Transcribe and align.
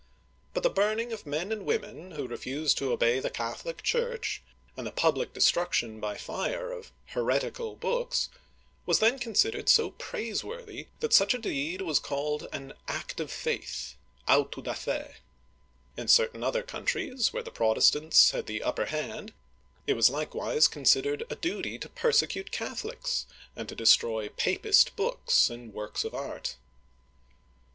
But 0.55 0.63
the 0.63 0.69
burning 0.71 1.11
of 1.13 1.27
men 1.27 1.51
and 1.51 1.63
women 1.63 2.13
who 2.13 2.27
refused 2.27 2.75
to 2.79 2.91
obey 2.91 3.19
the 3.19 3.29
Catholic 3.29 3.83
Church, 3.83 4.41
and 4.75 4.87
the 4.87 4.91
public 4.91 5.31
destruction 5.31 5.99
by 5.99 6.17
fire 6.17 6.71
of" 6.71 6.91
heretical" 7.13 7.75
books, 7.75 8.29
was 8.87 8.97
then 8.97 9.19
considered 9.19 9.69
so 9.69 9.91
praiseworthy 9.91 10.87
that 11.01 11.13
such 11.13 11.35
a 11.35 11.37
deed 11.37 11.83
was 11.83 11.99
called 11.99 12.47
an" 12.51 12.73
act 13.01 13.19
of 13.19 13.29
faith" 13.31 13.93
(auto 14.27 14.61
da 14.63 14.73
f^). 14.73 15.11
In 15.95 16.07
certain 16.07 16.43
other 16.43 16.63
countries, 16.63 17.31
where 17.31 17.43
the 17.43 17.51
Protestants 17.51 18.31
had 18.31 18.47
the 18.47 18.63
upper 18.63 18.85
hand, 18.85 19.33
it 19.85 19.93
was 19.93 20.09
likewise 20.09 20.67
considered 20.67 21.21
a 21.29 21.35
duty 21.35 21.77
to 21.77 21.87
persecute 21.87 22.49
Catholics, 22.51 23.27
and 23.55 23.69
to 23.69 23.75
destroy" 23.75 24.29
papist" 24.29 24.95
books 24.95 25.51
and 25.51 25.75
works 25.75 26.03
of 26.03 26.15
art. 26.15 26.55